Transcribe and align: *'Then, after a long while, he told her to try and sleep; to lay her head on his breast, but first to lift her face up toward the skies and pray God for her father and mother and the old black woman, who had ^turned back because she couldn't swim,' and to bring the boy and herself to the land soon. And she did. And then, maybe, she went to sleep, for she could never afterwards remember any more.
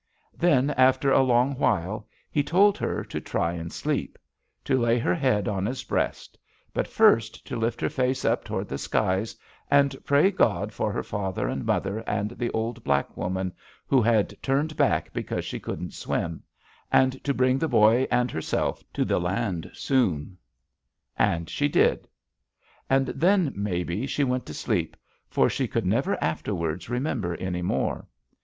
*'Then, 0.35 0.71
after 0.71 1.11
a 1.11 1.21
long 1.21 1.53
while, 1.59 2.07
he 2.31 2.41
told 2.41 2.75
her 2.79 3.03
to 3.03 3.21
try 3.21 3.51
and 3.53 3.71
sleep; 3.71 4.17
to 4.63 4.75
lay 4.79 4.97
her 4.97 5.13
head 5.13 5.47
on 5.47 5.63
his 5.67 5.83
breast, 5.83 6.39
but 6.73 6.87
first 6.87 7.45
to 7.45 7.55
lift 7.55 7.79
her 7.79 7.87
face 7.89 8.25
up 8.25 8.43
toward 8.43 8.67
the 8.67 8.79
skies 8.79 9.35
and 9.69 9.95
pray 10.03 10.31
God 10.31 10.73
for 10.73 10.91
her 10.91 11.03
father 11.03 11.47
and 11.47 11.63
mother 11.67 11.99
and 12.07 12.31
the 12.31 12.49
old 12.49 12.83
black 12.83 13.15
woman, 13.15 13.53
who 13.85 14.01
had 14.01 14.29
^turned 14.41 14.75
back 14.75 15.13
because 15.13 15.45
she 15.45 15.59
couldn't 15.59 15.93
swim,' 15.93 16.41
and 16.91 17.23
to 17.23 17.31
bring 17.31 17.59
the 17.59 17.67
boy 17.67 18.07
and 18.09 18.31
herself 18.31 18.83
to 18.93 19.05
the 19.05 19.19
land 19.19 19.69
soon. 19.71 20.35
And 21.15 21.47
she 21.47 21.67
did. 21.67 22.07
And 22.89 23.05
then, 23.09 23.53
maybe, 23.55 24.07
she 24.07 24.23
went 24.23 24.47
to 24.47 24.53
sleep, 24.55 24.97
for 25.29 25.47
she 25.47 25.67
could 25.67 25.85
never 25.85 26.17
afterwards 26.23 26.89
remember 26.89 27.35
any 27.35 27.61
more. 27.61 28.07